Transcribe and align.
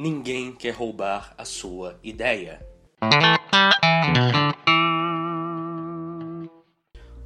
Ninguém 0.00 0.52
quer 0.52 0.70
roubar 0.70 1.34
a 1.36 1.44
sua 1.44 1.98
ideia. 2.04 2.64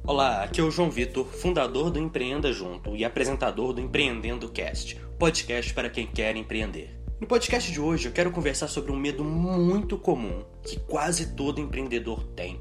Olá, 0.03 0.43
aqui 0.43 0.59
é 0.59 0.63
o 0.63 0.71
João 0.71 0.89
Vitor, 0.89 1.23
fundador 1.23 1.91
do 1.91 1.99
Empreenda 1.99 2.51
Junto 2.51 2.95
e 2.95 3.05
apresentador 3.05 3.73
do 3.73 3.79
Empreendendo 3.79 4.49
Cast, 4.49 4.99
podcast 5.19 5.71
para 5.71 5.87
quem 5.87 6.07
quer 6.07 6.35
empreender. 6.35 6.99
No 7.21 7.27
podcast 7.27 7.71
de 7.71 7.79
hoje 7.79 8.07
eu 8.07 8.11
quero 8.11 8.31
conversar 8.31 8.67
sobre 8.67 8.91
um 8.91 8.97
medo 8.97 9.23
muito 9.23 9.95
comum 9.95 10.43
que 10.63 10.79
quase 10.79 11.35
todo 11.35 11.61
empreendedor 11.61 12.23
tem. 12.35 12.59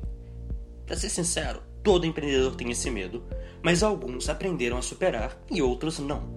Para 0.84 0.94
ser 0.94 1.08
sincero, 1.08 1.62
todo 1.82 2.04
empreendedor 2.04 2.54
tem 2.54 2.70
esse 2.70 2.90
medo, 2.90 3.24
mas 3.62 3.82
alguns 3.82 4.28
aprenderam 4.28 4.76
a 4.76 4.82
superar 4.82 5.42
e 5.50 5.62
outros 5.62 5.98
não. 5.98 6.30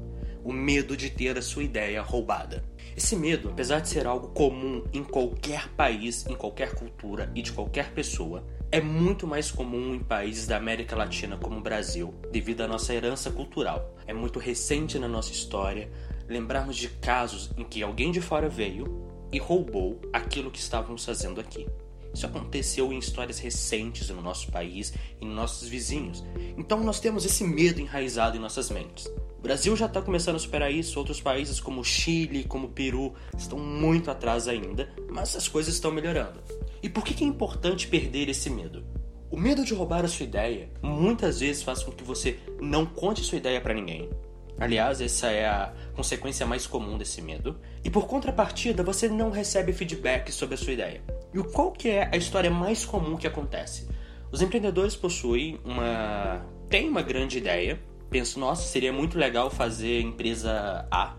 O 0.46 0.54
medo 0.54 0.96
de 0.96 1.10
ter 1.10 1.38
a 1.38 1.42
sua 1.42 1.64
ideia 1.64 2.02
roubada. 2.02 2.64
Esse 2.96 3.14
medo, 3.14 3.50
apesar 3.50 3.82
de 3.82 3.90
ser 3.90 4.08
algo 4.08 4.30
comum 4.30 4.82
em 4.94 5.04
qualquer 5.04 5.68
país, 5.70 6.26
em 6.28 6.34
qualquer 6.34 6.76
cultura 6.76 7.30
e 7.36 7.42
de 7.42 7.52
qualquer 7.52 7.92
pessoa, 7.92 8.48
é 8.72 8.80
muito 8.80 9.28
mais 9.28 9.52
comum 9.52 9.94
em 9.94 10.00
países 10.00 10.48
da 10.48 10.56
América 10.56 10.96
Latina 10.96 11.38
como 11.38 11.58
o 11.58 11.62
Brasil, 11.62 12.14
devido 12.32 12.62
à 12.62 12.68
nossa 12.68 12.94
herança 12.94 13.30
cultural. 13.30 13.94
É 14.08 14.14
muito 14.14 14.40
recente 14.40 14.98
na 14.98 15.10
nossa 15.10 15.34
história 15.34 15.92
lembrarmos 16.30 16.78
de 16.78 16.88
casos 16.88 17.52
em 17.58 17.66
que 17.66 17.84
alguém 17.84 18.12
de 18.12 18.22
fora 18.22 18.48
veio 18.48 19.06
e 19.30 19.38
roubou 19.40 20.00
aquilo 20.14 20.50
que 20.50 20.60
estávamos 20.60 21.04
fazendo 21.04 21.42
aqui. 21.42 21.68
Isso 22.16 22.26
aconteceu 22.26 22.94
em 22.94 22.98
histórias 22.98 23.40
recentes 23.40 24.10
no 24.10 24.22
nosso 24.22 24.50
país 24.50 24.94
e 25.20 25.26
nos 25.26 25.36
nossos 25.36 25.68
vizinhos. 25.68 26.24
Então 26.58 26.82
nós 26.82 27.02
temos 27.02 27.26
esse 27.26 27.44
medo 27.44 27.82
enraizado 27.82 28.38
em 28.38 28.40
nossas 28.40 28.70
mentes. 28.70 29.06
O 29.38 29.42
Brasil 29.42 29.76
já 29.76 29.86
está 29.86 30.02
começando 30.02 30.38
a 30.38 30.40
superar 30.40 30.72
isso, 30.72 30.98
outros 30.98 31.20
países 31.20 31.60
como 31.60 31.84
Chile, 31.84 32.46
como 32.46 32.70
Peru, 32.70 33.14
estão 33.38 33.60
muito 33.60 34.10
atrás 34.10 34.48
ainda, 34.48 34.90
mas 35.12 35.36
as 35.36 35.50
coisas 35.50 35.74
estão 35.74 35.92
melhorando. 35.92 36.42
E 36.82 36.88
por 36.88 37.04
que 37.04 37.22
é 37.22 37.28
importante 37.28 37.88
perder 37.88 38.30
esse 38.30 38.50
medo? 38.50 38.86
O 39.30 39.38
medo 39.38 39.66
de 39.66 39.74
roubar 39.74 40.06
a 40.06 40.08
sua 40.08 40.26
ideia 40.26 40.70
muitas 40.82 41.42
vezes 41.42 41.64
faz 41.64 41.84
com 41.84 41.92
que 41.92 42.04
você 42.04 42.40
não 42.62 42.86
conte 42.86 43.22
sua 43.22 43.38
ideia 43.38 43.60
para 43.60 43.74
ninguém. 43.74 44.10
Aliás, 44.58 45.02
essa 45.02 45.28
é 45.28 45.46
a 45.46 45.74
consequência 45.94 46.46
mais 46.46 46.66
comum 46.66 46.98
desse 46.98 47.22
medo. 47.22 47.60
E 47.84 47.90
por 47.90 48.08
contrapartida, 48.08 48.84
você 48.84 49.10
não 49.10 49.30
recebe 49.30 49.74
feedback 49.74 50.32
sobre 50.32 50.56
a 50.56 50.58
sua 50.58 50.72
ideia. 50.72 51.04
E 51.36 51.44
qual 51.44 51.74
que 51.74 51.90
é 51.90 52.10
a 52.14 52.16
história 52.16 52.50
mais 52.50 52.86
comum 52.86 53.18
que 53.18 53.28
acontece? 53.28 53.90
Os 54.32 54.42
empreendedores 54.42 54.96
possuem 54.96 55.60
uma 55.66 56.46
têm 56.70 56.88
uma 56.88 57.02
grande 57.02 57.38
ideia, 57.38 57.78
pensam, 58.10 58.40
nossa, 58.40 58.64
seria 58.64 58.94
muito 58.94 59.18
legal 59.18 59.52
fazer 59.52 60.00
empresa 60.00 60.88
A, 60.90 61.14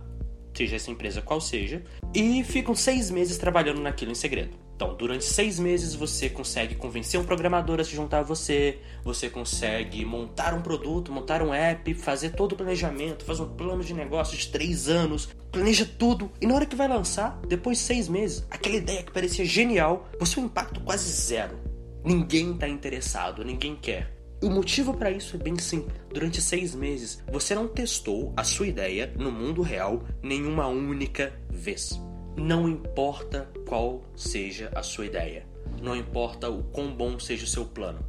seja 0.56 0.76
essa 0.76 0.90
empresa 0.90 1.20
qual 1.20 1.40
seja, 1.40 1.82
e 2.14 2.42
ficam 2.44 2.74
seis 2.74 3.10
meses 3.10 3.36
trabalhando 3.36 3.80
naquilo 3.80 4.12
em 4.12 4.14
segredo. 4.14 4.56
Então, 4.74 4.94
durante 4.94 5.24
seis 5.24 5.58
meses 5.58 5.94
você 5.94 6.28
consegue 6.28 6.74
convencer 6.74 7.18
um 7.18 7.24
programador 7.24 7.80
a 7.80 7.84
se 7.84 7.96
juntar 7.96 8.18
a 8.18 8.22
você, 8.22 8.78
você 9.02 9.30
consegue 9.30 10.04
montar 10.04 10.52
um 10.52 10.60
produto, 10.60 11.10
montar 11.10 11.42
um 11.42 11.52
app, 11.52 11.94
fazer 11.94 12.30
todo 12.30 12.52
o 12.52 12.56
planejamento, 12.56 13.24
fazer 13.24 13.42
um 13.42 13.48
plano 13.48 13.82
de 13.82 13.94
negócio 13.94 14.36
de 14.36 14.48
três 14.48 14.88
anos, 14.88 15.30
planeja 15.50 15.88
tudo, 15.98 16.30
e 16.40 16.46
na 16.46 16.54
hora 16.54 16.66
que 16.66 16.76
vai 16.76 16.88
lançar, 16.88 17.40
depois 17.48 17.78
de 17.78 17.84
seis 17.84 18.06
meses, 18.06 18.46
aquela 18.50 18.76
ideia 18.76 19.02
que 19.02 19.12
parecia 19.12 19.46
genial, 19.46 20.08
você 20.18 20.38
um 20.38 20.44
impacto 20.44 20.80
quase 20.80 21.10
zero. 21.10 21.58
Ninguém 22.04 22.52
está 22.52 22.68
interessado, 22.68 23.44
ninguém 23.44 23.74
quer. 23.74 24.15
O 24.42 24.50
motivo 24.50 24.92
para 24.92 25.10
isso 25.10 25.34
é 25.34 25.38
bem 25.38 25.58
simples. 25.58 25.98
Durante 26.12 26.42
seis 26.42 26.74
meses, 26.74 27.22
você 27.32 27.54
não 27.54 27.66
testou 27.66 28.34
a 28.36 28.44
sua 28.44 28.66
ideia 28.66 29.12
no 29.18 29.32
mundo 29.32 29.62
real 29.62 30.04
nenhuma 30.22 30.66
única 30.66 31.32
vez. 31.48 31.98
Não 32.36 32.68
importa 32.68 33.50
qual 33.66 34.02
seja 34.14 34.70
a 34.74 34.82
sua 34.82 35.06
ideia, 35.06 35.46
não 35.82 35.96
importa 35.96 36.50
o 36.50 36.62
quão 36.64 36.94
bom 36.94 37.18
seja 37.18 37.44
o 37.44 37.48
seu 37.48 37.64
plano. 37.64 38.00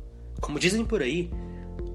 Como 0.41 0.59
dizem 0.59 0.83
por 0.83 1.01
aí, 1.01 1.31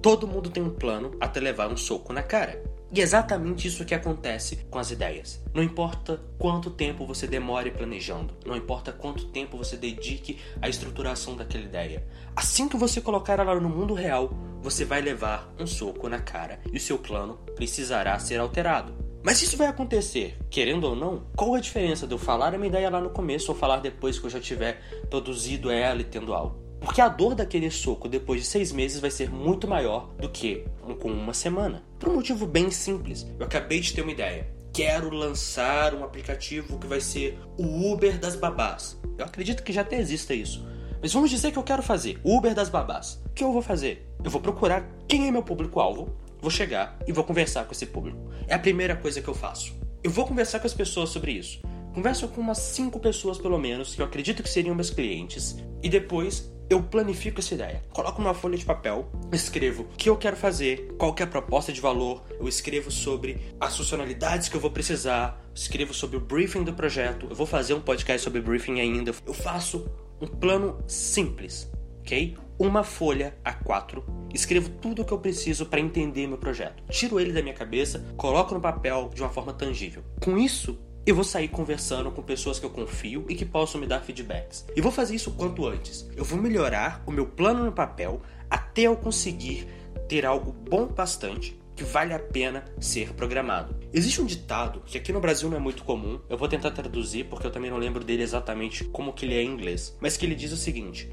todo 0.01 0.27
mundo 0.27 0.49
tem 0.49 0.63
um 0.63 0.71
plano 0.71 1.15
até 1.21 1.39
levar 1.39 1.71
um 1.71 1.77
soco 1.77 2.13
na 2.13 2.23
cara. 2.23 2.63
E 2.95 3.01
é 3.01 3.03
exatamente 3.03 3.67
isso 3.67 3.87
que 3.87 3.95
acontece 3.95 4.67
com 4.71 4.79
as 4.79 4.91
ideias. 4.91 5.43
Não 5.55 5.63
importa 5.63 6.21
quanto 6.39 6.71
tempo 6.71 7.07
você 7.07 7.27
demore 7.27 7.71
planejando, 7.71 8.35
não 8.45 8.55
importa 8.55 8.93
quanto 8.93 9.29
tempo 9.29 9.57
você 9.57 9.79
dedique 9.79 10.39
à 10.61 10.69
estruturação 10.69 11.35
daquela 11.35 11.65
ideia. 11.65 12.07
Assim 12.37 12.69
que 12.69 12.77
você 12.77 13.01
colocar 13.01 13.39
ela 13.39 13.59
no 13.59 13.71
mundo 13.71 13.95
real, 13.95 14.35
você 14.61 14.85
vai 14.85 15.01
levar 15.01 15.51
um 15.59 15.67
soco 15.67 16.07
na 16.07 16.21
cara 16.21 16.61
e 16.71 16.77
o 16.77 16.81
seu 16.81 16.99
plano 16.99 17.39
precisará 17.57 18.19
ser 18.19 18.39
alterado. 18.39 18.93
Mas 19.23 19.41
isso 19.41 19.57
vai 19.57 19.69
acontecer, 19.69 20.37
querendo 20.51 20.85
ou 20.85 20.95
não, 20.95 21.23
qual 21.35 21.55
a 21.55 21.61
diferença 21.61 22.07
de 22.07 22.13
eu 22.13 22.19
falar 22.19 22.53
a 22.55 22.59
minha 22.59 22.69
ideia 22.69 22.91
lá 22.91 23.01
no 23.01 23.09
começo 23.09 23.53
ou 23.53 23.57
falar 23.57 23.79
depois 23.79 24.19
que 24.19 24.27
eu 24.27 24.31
já 24.31 24.41
tiver 24.41 24.83
produzido 25.09 25.71
ela 25.71 26.03
e 26.03 26.05
tendo 26.05 26.35
algo? 26.35 26.61
Porque 26.83 27.01
a 27.01 27.09
dor 27.09 27.35
daquele 27.35 27.71
soco 27.71 28.09
depois 28.09 28.41
de 28.41 28.47
seis 28.47 28.73
meses 28.73 29.01
vai 29.01 29.11
ser 29.11 29.31
muito 29.31 29.69
maior 29.69 30.11
do 30.19 30.29
que 30.29 30.65
com 31.01 31.11
uma 31.11 31.33
semana. 31.33 31.83
Por 31.99 32.09
um 32.09 32.15
motivo 32.15 32.47
bem 32.47 32.71
simples. 32.71 33.27
Eu 33.39 33.47
acabei 33.47 33.81
de 33.81 33.93
ter 33.93 34.03
uma 34.03 34.13
ideia. 34.13 34.47
Quero 34.73 35.11
lançar 35.11 35.95
um 35.95 36.03
aplicativo 36.03 36.79
que 36.79 36.87
vai 36.87 37.01
ser 37.01 37.39
o 37.57 37.93
Uber 37.93 38.19
das 38.19 38.37
babás. 38.37 38.99
Eu 39.17 39.25
acredito 39.25 39.63
que 39.63 39.73
já 39.73 39.83
até 39.83 39.99
exista 39.99 40.35
isso. 40.35 40.67
Mas 41.01 41.13
vamos 41.13 41.31
dizer 41.31 41.53
que 41.53 41.59
eu 41.59 41.63
quero 41.63 41.83
fazer 41.83 42.21
Uber 42.25 42.55
das 42.55 42.69
babás. 42.69 43.23
O 43.27 43.31
que 43.31 43.45
eu 43.45 43.53
vou 43.53 43.63
fazer? 43.63 44.09
Eu 44.23 44.31
vou 44.31 44.41
procurar 44.41 44.89
quem 45.07 45.29
é 45.29 45.31
meu 45.31 45.43
público-alvo 45.43 46.23
vou 46.43 46.51
chegar 46.51 46.99
e 47.07 47.13
vou 47.13 47.23
conversar 47.23 47.65
com 47.65 47.73
esse 47.73 47.87
público. 47.87 48.19
É 48.49 48.55
a 48.55 48.59
primeira 48.59 48.97
coisa 48.97 49.23
que 49.23 49.29
eu 49.29 49.35
faço. 49.35 49.73
Eu 50.03 50.11
vou 50.11 50.27
conversar 50.27 50.59
com 50.59 50.67
as 50.67 50.75
pessoas 50.75 51.11
sobre 51.11 51.31
isso. 51.31 51.63
Converso 51.95 52.27
com 52.27 52.41
umas 52.41 52.59
5 52.59 52.99
pessoas 52.99 53.39
pelo 53.39 53.59
menos, 53.59 53.95
que 53.95 54.03
eu 54.03 54.07
acredito 54.07 54.43
que 54.43 54.49
seriam 54.49 54.75
meus 54.75 54.91
clientes, 54.91 55.57
e 55.83 55.89
depois 55.89 56.53
eu 56.73 56.83
planifico 56.83 57.41
essa 57.41 57.55
ideia. 57.55 57.83
Coloco 57.93 58.21
numa 58.21 58.35
folha 58.35 58.57
de 58.57 58.65
papel, 58.65 59.11
escrevo 59.33 59.83
o 59.83 59.97
que 59.97 60.09
eu 60.09 60.17
quero 60.17 60.37
fazer, 60.37 60.95
qual 60.99 61.13
que 61.13 61.23
é 61.23 61.27
a 61.27 61.29
proposta 61.29 61.73
de 61.73 61.81
valor, 61.81 62.23
eu 62.41 62.49
escrevo 62.49 62.91
sobre 62.91 63.39
as 63.61 63.77
funcionalidades 63.77 64.49
que 64.49 64.57
eu 64.57 64.61
vou 64.61 64.71
precisar, 64.71 65.41
escrevo 65.55 65.93
sobre 65.93 66.17
o 66.17 66.21
briefing 66.21 66.65
do 66.65 66.73
projeto, 66.73 67.27
eu 67.29 67.37
vou 67.37 67.47
fazer 67.47 67.75
um 67.75 67.81
podcast 67.81 68.25
sobre 68.25 68.41
briefing 68.41 68.81
ainda. 68.81 69.13
Eu 69.27 69.35
faço 69.35 69.87
um 70.21 70.27
plano 70.27 70.79
simples, 70.87 71.71
ok? 72.01 72.37
Uma 72.59 72.85
folha 72.85 73.37
A4, 73.45 74.03
escrevo 74.33 74.71
tudo 74.71 75.03
o 75.03 75.05
que 75.05 75.13
eu 75.13 75.19
preciso 75.19 75.67
para 75.67 75.81
entender 75.81 76.27
meu 76.27 76.39
projeto. 76.39 76.83
Tiro 76.91 77.19
ele 77.19 77.33
da 77.33 77.43
minha 77.43 77.55
cabeça, 77.55 78.05
coloco 78.17 78.55
no 78.55 78.61
papel 78.61 79.11
de 79.13 79.21
uma 79.21 79.31
forma 79.31 79.53
tangível. 79.53 80.03
Com 80.23 80.39
isso, 80.39 80.79
eu 81.05 81.15
vou 81.15 81.25
sair 81.25 81.49
conversando 81.49 82.11
com 82.13 82.23
pessoas 82.23 82.61
que 82.61 82.67
eu 82.67 82.71
confio 82.71 83.27
e 83.29 83.35
que 83.35 83.45
possam 83.45 83.81
me 83.81 83.87
dar 83.87 84.01
feedbacks. 84.01 84.65
E 84.77 84.81
vou 84.81 84.93
fazer 84.93 85.17
isso 85.17 85.31
o 85.31 85.35
quanto 85.35 85.67
antes. 85.67 86.09
Eu 86.17 86.25
vou 86.25 86.39
melhorar 86.39 87.03
o 87.07 87.11
meu 87.11 87.27
plano 87.27 87.65
no 87.65 87.73
papel 87.73 88.23
até 88.49 88.83
eu 88.83 88.97
conseguir 88.97 89.67
ter 90.09 90.25
algo 90.25 90.53
bom 90.53 90.87
bastante 90.87 91.61
que 91.75 91.83
vale 91.83 92.13
a 92.13 92.19
pena 92.19 92.65
ser 92.79 93.15
programado. 93.15 93.75
Existe 93.93 94.21
um 94.21 94.27
ditado 94.27 94.83
que 94.87 94.97
aqui 94.97 95.13
no 95.13 95.21
Brasil 95.21 95.49
não 95.49 95.57
é 95.57 95.61
muito 95.61 95.83
comum, 95.85 96.21
eu 96.29 96.37
vou 96.37 96.47
tentar 96.47 96.71
traduzir 96.71 97.25
porque 97.25 97.47
eu 97.47 97.51
também 97.51 97.71
não 97.71 97.79
lembro 97.79 98.05
dele 98.05 98.23
exatamente 98.23 98.85
como 98.85 99.13
que 99.13 99.25
ele 99.25 99.35
é 99.35 99.43
em 99.43 99.49
inglês, 99.49 99.97
mas 100.01 100.17
que 100.17 100.25
ele 100.27 100.35
diz 100.35 100.53
o 100.53 100.57
seguinte: 100.57 101.11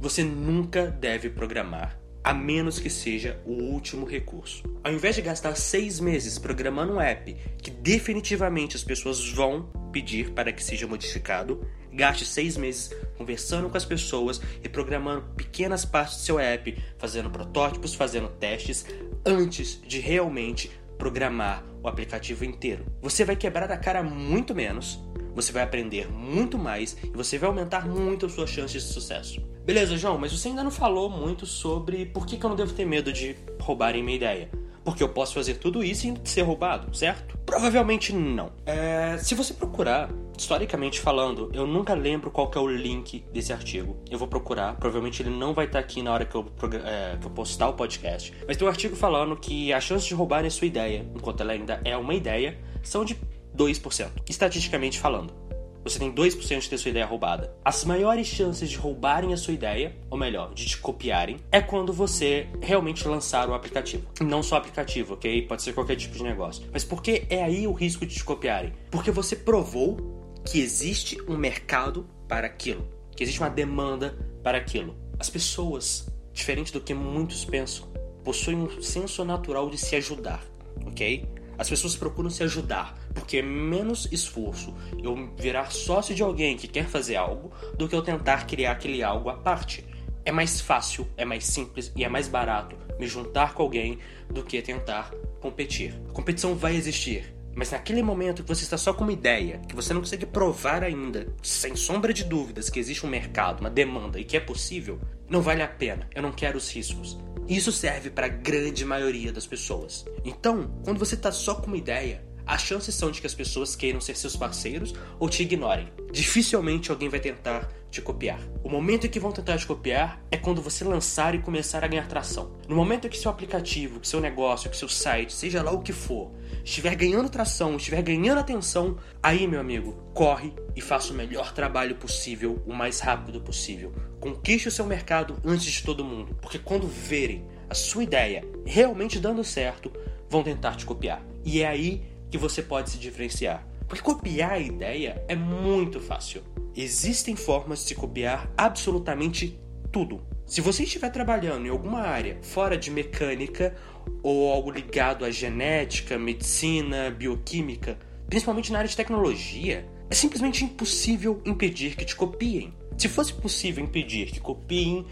você 0.00 0.22
nunca 0.22 0.86
deve 0.86 1.28
programar 1.28 1.98
a 2.26 2.34
menos 2.34 2.80
que 2.80 2.90
seja 2.90 3.40
o 3.46 3.52
último 3.52 4.04
recurso. 4.04 4.64
Ao 4.82 4.92
invés 4.92 5.14
de 5.14 5.22
gastar 5.22 5.54
seis 5.54 6.00
meses 6.00 6.40
programando 6.40 6.94
um 6.94 7.00
app 7.00 7.32
que 7.62 7.70
definitivamente 7.70 8.74
as 8.74 8.82
pessoas 8.82 9.30
vão 9.30 9.70
pedir 9.92 10.32
para 10.32 10.52
que 10.52 10.60
seja 10.60 10.88
modificado, 10.88 11.64
gaste 11.92 12.24
seis 12.24 12.56
meses 12.56 12.90
conversando 13.16 13.70
com 13.70 13.76
as 13.76 13.84
pessoas 13.84 14.40
e 14.60 14.68
programando 14.68 15.22
pequenas 15.36 15.84
partes 15.84 16.16
do 16.16 16.22
seu 16.22 16.40
app, 16.40 16.76
fazendo 16.98 17.30
protótipos, 17.30 17.94
fazendo 17.94 18.28
testes, 18.28 18.84
antes 19.24 19.80
de 19.86 20.00
realmente 20.00 20.68
programar 20.98 21.64
o 21.80 21.86
aplicativo 21.86 22.44
inteiro. 22.44 22.84
Você 23.00 23.24
vai 23.24 23.36
quebrar 23.36 23.70
a 23.70 23.76
cara 23.76 24.02
muito 24.02 24.52
menos, 24.52 24.98
você 25.36 25.52
vai 25.52 25.62
aprender 25.62 26.10
muito 26.10 26.58
mais 26.58 26.96
e 27.04 27.10
você 27.10 27.36
vai 27.36 27.48
aumentar 27.48 27.86
muito 27.86 28.24
as 28.24 28.32
suas 28.32 28.48
chances 28.48 28.82
de 28.82 28.88
sucesso. 28.88 29.40
Beleza, 29.64 29.96
João, 29.96 30.16
mas 30.16 30.32
você 30.32 30.48
ainda 30.48 30.64
não 30.64 30.70
falou 30.70 31.10
muito 31.10 31.44
sobre 31.44 32.06
por 32.06 32.26
que, 32.26 32.38
que 32.38 32.44
eu 32.44 32.48
não 32.48 32.56
devo 32.56 32.72
ter 32.72 32.86
medo 32.86 33.12
de 33.12 33.36
roubarem 33.60 34.02
minha 34.02 34.16
ideia. 34.16 34.50
Porque 34.82 35.02
eu 35.02 35.08
posso 35.08 35.34
fazer 35.34 35.54
tudo 35.54 35.82
isso 35.82 36.06
e 36.06 36.28
ser 36.28 36.42
roubado, 36.42 36.96
certo? 36.96 37.36
Provavelmente 37.44 38.12
não. 38.12 38.52
É, 38.64 39.18
se 39.18 39.34
você 39.34 39.52
procurar, 39.52 40.08
historicamente 40.38 41.00
falando, 41.00 41.50
eu 41.52 41.66
nunca 41.66 41.92
lembro 41.92 42.30
qual 42.30 42.48
é 42.54 42.58
o 42.60 42.68
link 42.68 43.24
desse 43.32 43.52
artigo. 43.52 43.96
Eu 44.08 44.16
vou 44.16 44.28
procurar, 44.28 44.76
provavelmente 44.76 45.20
ele 45.20 45.30
não 45.30 45.52
vai 45.52 45.66
estar 45.66 45.80
aqui 45.80 46.00
na 46.00 46.12
hora 46.12 46.24
que 46.24 46.36
eu, 46.36 46.46
é, 46.84 47.16
que 47.20 47.26
eu 47.26 47.30
postar 47.30 47.68
o 47.68 47.72
podcast. 47.72 48.32
Mas 48.46 48.56
tem 48.56 48.64
um 48.64 48.70
artigo 48.70 48.94
falando 48.94 49.36
que 49.36 49.72
a 49.72 49.80
chance 49.80 50.06
de 50.06 50.14
roubarem 50.14 50.46
a 50.46 50.50
sua 50.52 50.68
ideia, 50.68 51.04
enquanto 51.14 51.40
ela 51.40 51.52
ainda 51.52 51.80
é 51.84 51.96
uma 51.96 52.14
ideia, 52.14 52.56
são 52.84 53.04
de 53.04 53.18
2%, 53.56 54.10
estatisticamente 54.28 54.98
falando 54.98 55.46
você 55.88 56.00
tem 56.00 56.12
2% 56.12 56.60
de 56.60 56.68
ter 56.68 56.78
sua 56.78 56.90
ideia 56.90 57.06
roubada. 57.06 57.54
As 57.64 57.84
maiores 57.84 58.26
chances 58.26 58.68
de 58.68 58.76
roubarem 58.76 59.32
a 59.32 59.36
sua 59.36 59.54
ideia, 59.54 59.94
ou 60.10 60.18
melhor, 60.18 60.52
de 60.52 60.66
te 60.66 60.78
copiarem, 60.78 61.36
é 61.52 61.60
quando 61.60 61.92
você 61.92 62.48
realmente 62.60 63.06
lançar 63.06 63.48
o 63.48 63.54
aplicativo. 63.54 64.04
Não 64.20 64.42
só 64.42 64.56
aplicativo, 64.56 65.14
ok? 65.14 65.42
Pode 65.42 65.62
ser 65.62 65.74
qualquer 65.74 65.94
tipo 65.94 66.16
de 66.16 66.24
negócio. 66.24 66.64
Mas 66.72 66.82
por 66.82 67.00
que 67.00 67.24
é 67.30 67.42
aí 67.42 67.68
o 67.68 67.72
risco 67.72 68.04
de 68.04 68.16
te 68.16 68.24
copiarem? 68.24 68.72
Porque 68.90 69.12
você 69.12 69.36
provou 69.36 69.96
que 70.44 70.60
existe 70.60 71.18
um 71.28 71.36
mercado 71.36 72.04
para 72.26 72.48
aquilo, 72.48 72.88
que 73.14 73.22
existe 73.22 73.40
uma 73.40 73.50
demanda 73.50 74.18
para 74.42 74.58
aquilo. 74.58 74.96
As 75.20 75.30
pessoas, 75.30 76.08
diferente 76.32 76.72
do 76.72 76.80
que 76.80 76.94
muitos 76.94 77.44
pensam, 77.44 77.86
possuem 78.24 78.56
um 78.56 78.82
senso 78.82 79.24
natural 79.24 79.70
de 79.70 79.78
se 79.78 79.94
ajudar, 79.94 80.44
ok? 80.84 81.35
As 81.58 81.68
pessoas 81.68 81.96
procuram 81.96 82.30
se 82.30 82.42
ajudar, 82.42 82.98
porque 83.14 83.38
é 83.38 83.42
menos 83.42 84.08
esforço 84.10 84.74
eu 85.02 85.34
virar 85.36 85.70
sócio 85.72 86.14
de 86.14 86.22
alguém 86.22 86.56
que 86.56 86.68
quer 86.68 86.86
fazer 86.86 87.16
algo 87.16 87.50
do 87.76 87.88
que 87.88 87.94
eu 87.94 88.02
tentar 88.02 88.46
criar 88.46 88.72
aquele 88.72 89.02
algo 89.02 89.28
à 89.28 89.34
parte. 89.34 89.84
É 90.24 90.32
mais 90.32 90.60
fácil, 90.60 91.06
é 91.16 91.24
mais 91.24 91.44
simples 91.44 91.92
e 91.94 92.04
é 92.04 92.08
mais 92.08 92.28
barato 92.28 92.76
me 92.98 93.06
juntar 93.06 93.54
com 93.54 93.62
alguém 93.62 93.98
do 94.28 94.42
que 94.42 94.60
tentar 94.60 95.12
competir. 95.40 95.94
A 96.08 96.12
competição 96.12 96.54
vai 96.54 96.74
existir, 96.74 97.35
mas 97.56 97.70
naquele 97.70 98.02
momento 98.02 98.42
que 98.42 98.48
você 98.48 98.64
está 98.64 98.76
só 98.76 98.92
com 98.92 99.02
uma 99.02 99.12
ideia, 99.14 99.58
que 99.66 99.74
você 99.74 99.94
não 99.94 100.02
consegue 100.02 100.26
provar 100.26 100.84
ainda, 100.84 101.26
sem 101.42 101.74
sombra 101.74 102.12
de 102.12 102.22
dúvidas, 102.22 102.68
que 102.68 102.78
existe 102.78 103.06
um 103.06 103.08
mercado, 103.08 103.60
uma 103.60 103.70
demanda 103.70 104.20
e 104.20 104.24
que 104.24 104.36
é 104.36 104.40
possível, 104.40 105.00
não 105.26 105.40
vale 105.40 105.62
a 105.62 105.68
pena. 105.68 106.06
Eu 106.14 106.20
não 106.20 106.30
quero 106.30 106.58
os 106.58 106.70
riscos. 106.70 107.18
Isso 107.48 107.72
serve 107.72 108.10
para 108.10 108.26
a 108.26 108.28
grande 108.28 108.84
maioria 108.84 109.32
das 109.32 109.46
pessoas. 109.46 110.04
Então, 110.22 110.70
quando 110.84 110.98
você 110.98 111.14
está 111.14 111.32
só 111.32 111.54
com 111.54 111.68
uma 111.68 111.78
ideia, 111.78 112.22
as 112.46 112.60
chances 112.60 112.94
são 112.94 113.10
de 113.10 113.22
que 113.22 113.26
as 113.26 113.34
pessoas 113.34 113.74
queiram 113.74 114.02
ser 114.02 114.16
seus 114.16 114.36
parceiros 114.36 114.94
ou 115.18 115.28
te 115.28 115.42
ignorem. 115.42 115.88
Dificilmente 116.12 116.90
alguém 116.90 117.08
vai 117.08 117.20
tentar 117.20 117.72
copiar. 118.00 118.40
O 118.62 118.68
momento 118.68 119.06
em 119.06 119.10
que 119.10 119.20
vão 119.20 119.32
tentar 119.32 119.58
te 119.58 119.66
copiar 119.66 120.20
é 120.30 120.36
quando 120.36 120.62
você 120.62 120.84
lançar 120.84 121.34
e 121.34 121.38
começar 121.38 121.84
a 121.84 121.86
ganhar 121.86 122.06
tração. 122.06 122.52
No 122.68 122.76
momento 122.76 123.06
em 123.06 123.10
que 123.10 123.18
seu 123.18 123.30
aplicativo, 123.30 124.00
que 124.00 124.08
seu 124.08 124.20
negócio, 124.20 124.70
que 124.70 124.76
seu 124.76 124.88
site, 124.88 125.32
seja 125.32 125.62
lá 125.62 125.70
o 125.70 125.82
que 125.82 125.92
for, 125.92 126.32
estiver 126.64 126.94
ganhando 126.94 127.28
tração, 127.28 127.76
estiver 127.76 128.02
ganhando 128.02 128.38
atenção, 128.38 128.96
aí, 129.22 129.46
meu 129.46 129.60
amigo, 129.60 129.92
corre 130.14 130.52
e 130.74 130.80
faça 130.80 131.12
o 131.12 131.16
melhor 131.16 131.52
trabalho 131.52 131.96
possível, 131.96 132.62
o 132.66 132.72
mais 132.72 133.00
rápido 133.00 133.40
possível. 133.40 133.92
Conquiste 134.20 134.68
o 134.68 134.72
seu 134.72 134.86
mercado 134.86 135.36
antes 135.44 135.66
de 135.66 135.82
todo 135.82 136.04
mundo, 136.04 136.36
porque 136.40 136.58
quando 136.58 136.86
verem 136.86 137.44
a 137.68 137.74
sua 137.74 138.02
ideia 138.02 138.44
realmente 138.64 139.18
dando 139.18 139.44
certo, 139.44 139.92
vão 140.28 140.42
tentar 140.42 140.76
te 140.76 140.86
copiar. 140.86 141.22
E 141.44 141.62
é 141.62 141.68
aí 141.68 142.02
que 142.30 142.38
você 142.38 142.62
pode 142.62 142.90
se 142.90 142.98
diferenciar. 142.98 143.66
Porque 143.88 144.02
copiar 144.02 144.52
a 144.52 144.58
ideia 144.58 145.24
é 145.28 145.36
muito 145.36 146.00
fácil. 146.00 146.42
Existem 146.76 147.34
formas 147.34 147.78
de 147.78 147.86
se 147.86 147.94
copiar 147.94 148.52
absolutamente 148.54 149.58
tudo. 149.90 150.20
Se 150.44 150.60
você 150.60 150.82
estiver 150.82 151.10
trabalhando 151.10 151.64
em 151.66 151.70
alguma 151.70 152.00
área 152.00 152.38
fora 152.42 152.76
de 152.76 152.90
mecânica 152.90 153.74
ou 154.22 154.52
algo 154.52 154.70
ligado 154.70 155.24
à 155.24 155.30
genética, 155.30 156.18
medicina, 156.18 157.10
bioquímica, 157.10 157.98
principalmente 158.28 158.70
na 158.70 158.78
área 158.78 158.90
de 158.90 158.96
tecnologia, 158.96 159.88
é 160.10 160.14
simplesmente 160.14 160.64
impossível 160.64 161.40
impedir 161.46 161.96
que 161.96 162.04
te 162.04 162.14
copiem. 162.14 162.74
Se 162.98 163.08
fosse 163.08 163.32
possível 163.32 163.82
impedir 163.82 164.26
que 164.26 164.38
copiem 164.38 165.06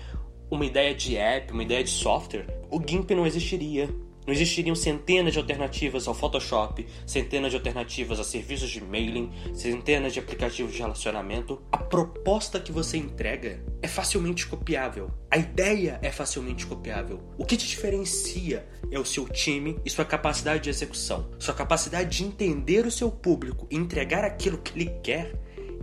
uma 0.50 0.66
ideia 0.66 0.94
de 0.94 1.16
app, 1.16 1.50
uma 1.50 1.62
ideia 1.62 1.82
de 1.82 1.90
software, 1.90 2.46
o 2.70 2.78
GIMP 2.78 3.10
não 3.12 3.26
existiria. 3.26 3.88
Não 4.26 4.32
existiriam 4.32 4.74
centenas 4.74 5.34
de 5.34 5.38
alternativas 5.38 6.08
ao 6.08 6.14
Photoshop, 6.14 6.86
centenas 7.06 7.50
de 7.50 7.56
alternativas 7.56 8.18
a 8.18 8.24
serviços 8.24 8.70
de 8.70 8.82
mailing, 8.82 9.30
centenas 9.52 10.14
de 10.14 10.18
aplicativos 10.18 10.72
de 10.72 10.78
relacionamento. 10.78 11.60
A 11.70 11.76
proposta 11.76 12.58
que 12.58 12.72
você 12.72 12.96
entrega 12.96 13.62
é 13.82 13.88
facilmente 13.88 14.46
copiável. 14.46 15.10
A 15.30 15.36
ideia 15.36 15.98
é 16.02 16.10
facilmente 16.10 16.66
copiável. 16.66 17.20
O 17.36 17.44
que 17.44 17.56
te 17.56 17.66
diferencia 17.66 18.66
é 18.90 18.98
o 18.98 19.04
seu 19.04 19.28
time 19.28 19.78
e 19.84 19.90
sua 19.90 20.04
capacidade 20.04 20.64
de 20.64 20.70
execução, 20.70 21.30
sua 21.38 21.54
capacidade 21.54 22.16
de 22.16 22.24
entender 22.24 22.86
o 22.86 22.90
seu 22.90 23.10
público 23.10 23.66
e 23.70 23.76
entregar 23.76 24.24
aquilo 24.24 24.58
que 24.58 24.78
ele 24.78 24.90
quer. 25.02 25.34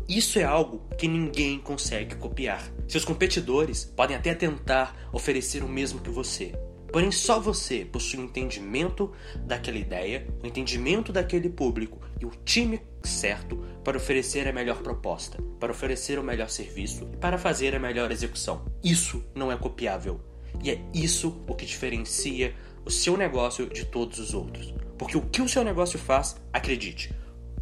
Isso 0.09 0.39
é 0.39 0.43
algo 0.43 0.81
que 0.97 1.07
ninguém 1.07 1.59
consegue 1.59 2.15
copiar. 2.15 2.71
Seus 2.87 3.05
competidores 3.05 3.85
podem 3.85 4.17
até 4.17 4.33
tentar 4.33 5.09
oferecer 5.13 5.63
o 5.63 5.69
mesmo 5.69 6.01
que 6.01 6.09
você, 6.09 6.53
Porém, 6.91 7.11
só 7.11 7.39
você 7.39 7.85
possui 7.85 8.19
o 8.19 8.21
um 8.23 8.25
entendimento 8.25 9.11
daquela 9.45 9.77
ideia, 9.77 10.27
o 10.41 10.45
um 10.45 10.47
entendimento 10.47 11.13
daquele 11.13 11.49
público 11.49 12.01
e 12.19 12.25
o 12.25 12.31
time 12.43 12.81
certo 13.03 13.57
para 13.83 13.97
oferecer 13.97 14.47
a 14.47 14.53
melhor 14.53 14.81
proposta, 14.81 15.41
para 15.59 15.71
oferecer 15.71 16.19
o 16.19 16.23
melhor 16.23 16.49
serviço 16.49 17.09
e 17.13 17.17
para 17.17 17.37
fazer 17.37 17.73
a 17.73 17.79
melhor 17.79 18.11
execução. 18.11 18.65
Isso 18.83 19.23
não 19.33 19.51
é 19.51 19.57
copiável. 19.57 20.19
E 20.61 20.69
é 20.69 20.81
isso 20.93 21.41
o 21.47 21.55
que 21.55 21.65
diferencia 21.65 22.53
o 22.85 22.91
seu 22.91 23.15
negócio 23.15 23.67
de 23.67 23.85
todos 23.85 24.19
os 24.19 24.33
outros. 24.33 24.73
Porque 24.97 25.17
o 25.17 25.21
que 25.21 25.41
o 25.41 25.47
seu 25.47 25.63
negócio 25.63 25.97
faz, 25.97 26.35
acredite, 26.51 27.13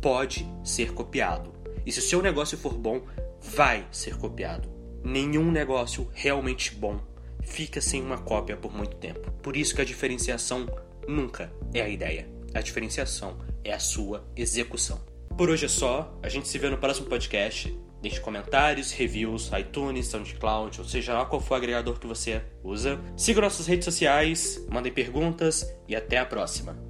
pode 0.01 0.45
ser 0.63 0.91
copiado. 0.93 1.53
E 1.85 1.91
se 1.91 1.99
o 1.99 2.03
seu 2.03 2.21
negócio 2.21 2.57
for 2.57 2.73
bom, 2.73 3.01
vai 3.41 3.85
ser 3.91 4.17
copiado. 4.17 4.69
Nenhum 5.03 5.49
negócio 5.51 6.09
realmente 6.13 6.75
bom 6.75 6.99
fica 7.49 7.81
sem 7.81 8.01
uma 8.01 8.17
cópia 8.17 8.55
por 8.55 8.73
muito 8.73 8.95
tempo. 8.95 9.31
Por 9.43 9.57
isso 9.57 9.75
que 9.75 9.81
a 9.81 9.85
diferenciação 9.85 10.67
nunca 11.07 11.51
é 11.73 11.81
a 11.81 11.89
ideia. 11.89 12.29
A 12.53 12.61
diferenciação 12.61 13.37
é 13.63 13.73
a 13.73 13.79
sua 13.79 14.23
execução. 14.35 15.01
Por 15.37 15.49
hoje 15.49 15.65
é 15.65 15.69
só. 15.69 16.17
A 16.21 16.29
gente 16.29 16.47
se 16.47 16.57
vê 16.57 16.69
no 16.69 16.77
próximo 16.77 17.07
podcast. 17.07 17.75
Deixe 18.01 18.19
comentários, 18.21 18.91
reviews, 18.91 19.51
iTunes, 19.59 20.07
SoundCloud, 20.07 20.79
ou 20.79 20.87
seja 20.87 21.13
lá 21.13 21.25
qual 21.25 21.41
for 21.41 21.55
o 21.55 21.57
agregador 21.57 21.99
que 21.99 22.07
você 22.07 22.41
usa. 22.63 22.97
Siga 23.17 23.41
nossas 23.41 23.67
redes 23.67 23.83
sociais, 23.83 24.65
mandem 24.71 24.91
perguntas 24.91 25.69
e 25.85 25.95
até 25.95 26.17
a 26.17 26.25
próxima. 26.25 26.88